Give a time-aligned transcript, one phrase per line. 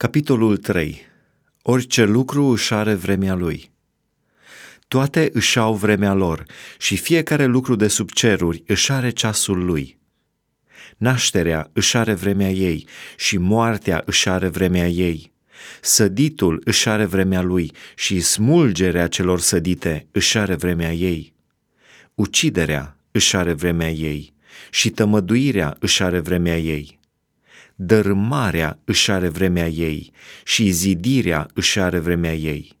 [0.00, 1.00] Capitolul 3.
[1.62, 3.70] Orice lucru își are vremea lui.
[4.88, 6.44] Toate își au vremea lor
[6.78, 9.98] și fiecare lucru de sub ceruri își are ceasul lui.
[10.96, 12.86] Nașterea își are vremea ei
[13.16, 15.32] și moartea își are vremea ei.
[15.80, 21.32] Săditul își are vremea lui și smulgerea celor sădite își are vremea ei.
[22.14, 24.32] Uciderea își are vremea ei
[24.70, 26.99] și tămăduirea își are vremea ei
[27.82, 30.12] dărâmarea își are vremea ei
[30.44, 32.78] și zidirea își are vremea ei.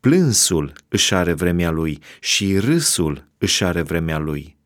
[0.00, 4.56] Plânsul își are vremea lui și râsul își are vremea lui.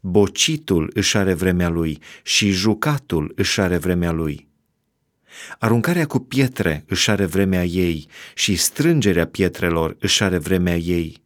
[0.00, 4.48] Bocitul își are vremea lui și jucatul își are vremea lui.
[5.58, 11.24] Aruncarea cu pietre își are vremea ei și strângerea pietrelor își are vremea ei.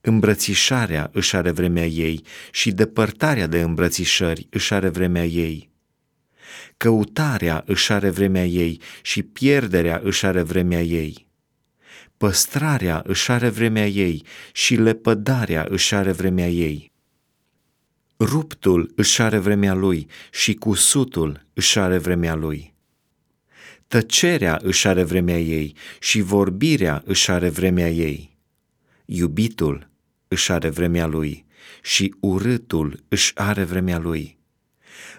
[0.00, 5.69] Îmbrățișarea își are vremea ei și depărtarea de îmbrățișări își are vremea ei
[6.76, 11.28] Căutarea își are vremea ei și pierderea își are vremea ei.
[12.16, 16.92] Păstrarea își are vremea ei și lepădarea își are vremea ei.
[18.18, 22.74] Ruptul își are vremea lui și cusutul își are vremea lui.
[23.88, 28.36] Tăcerea își are vremea ei și vorbirea își are vremea ei.
[29.04, 29.90] Iubitul
[30.28, 31.46] își are vremea lui
[31.82, 34.39] și urâtul își are vremea lui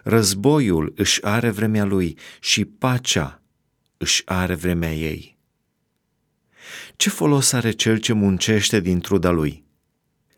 [0.03, 3.41] Războiul își are vremea lui și pacea
[3.97, 5.37] își are vremea ei.
[6.95, 9.63] Ce folos are cel ce muncește din truda lui?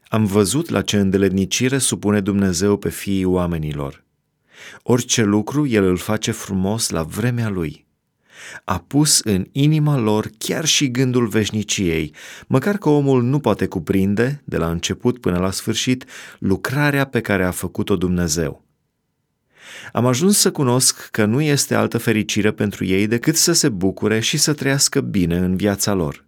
[0.07, 4.03] Am văzut la ce îndeletnicire supune Dumnezeu pe fiii oamenilor.
[4.83, 7.85] Orice lucru el îl face frumos la vremea lui.
[8.63, 12.13] A pus în inima lor chiar și gândul veșniciei,
[12.47, 16.05] măcar că omul nu poate cuprinde, de la început până la sfârșit,
[16.39, 18.65] lucrarea pe care a făcut-o Dumnezeu.
[19.91, 24.19] Am ajuns să cunosc că nu este altă fericire pentru ei decât să se bucure
[24.19, 26.25] și să trăiască bine în viața lor.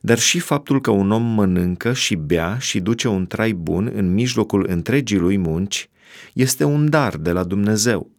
[0.00, 4.12] Dar și faptul că un om mănâncă și bea și duce un trai bun în
[4.12, 5.88] mijlocul întregii lui munci
[6.32, 8.10] este un dar de la Dumnezeu.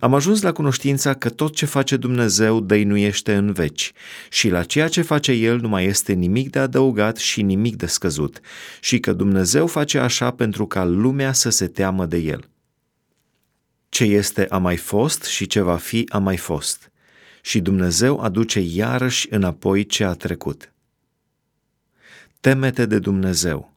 [0.00, 3.92] Am ajuns la cunoștința că tot ce face Dumnezeu dăinuiește în veci
[4.30, 7.86] și la ceea ce face El nu mai este nimic de adăugat și nimic de
[7.86, 8.40] scăzut
[8.80, 12.48] și că Dumnezeu face așa pentru ca lumea să se teamă de El.
[13.88, 16.90] Ce este a mai fost și ce va fi a mai fost.
[17.42, 20.72] Și Dumnezeu aduce iarăși înapoi ce a trecut.
[22.40, 23.72] Temete de Dumnezeu.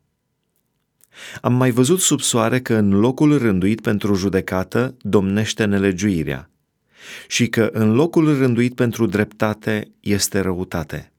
[1.41, 6.49] Am mai văzut sub soare că în locul rânduit pentru judecată domnește nelegiuirea
[7.27, 11.11] și că în locul rânduit pentru dreptate este răutate.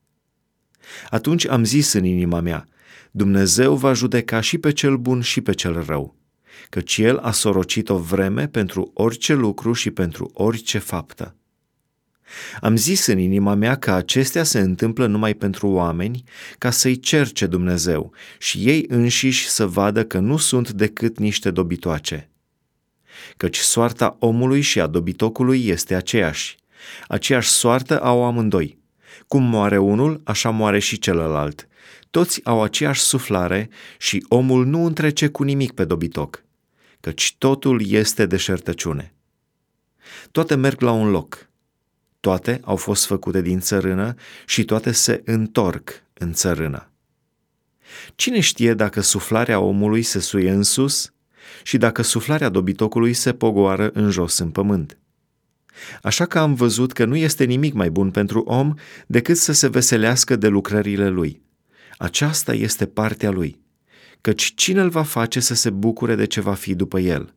[1.11, 2.69] Atunci am zis în inima mea,
[3.11, 6.17] Dumnezeu va judeca și pe cel bun și pe cel rău
[6.69, 11.37] căci El a sorocit o vreme pentru orice lucru și pentru orice faptă.
[12.61, 16.25] Am zis în inima mea că acestea se întâmplă numai pentru oameni,
[16.59, 22.31] ca să-i cerce Dumnezeu și ei înșiși să vadă că nu sunt decât niște dobitoace.
[23.37, 26.57] Căci soarta omului și a dobitocului este aceeași.
[27.09, 28.82] Aceeași soartă au amândoi.
[29.27, 31.69] Cum moare unul, așa moare și celălalt.
[32.11, 33.69] Toți au aceeași suflare
[33.99, 36.43] și omul nu întrece cu nimic pe dobitoc
[37.03, 39.15] căci totul este deșertăciune.
[40.31, 41.49] Toate merg la un loc.
[42.21, 44.15] Toate au fost făcute din țărână
[44.47, 46.91] și toate se întorc în țărână.
[48.15, 51.13] Cine știe dacă suflarea omului se suie în sus
[51.63, 54.99] și dacă suflarea dobitocului se pogoară în jos în pământ?
[56.03, 58.75] Așa că am văzut că nu este nimic mai bun pentru om
[59.07, 61.43] decât să se veselească de lucrările lui.
[61.97, 63.61] Aceasta este partea lui
[64.23, 67.35] căci cine îl va face să se bucure de ce va fi după el?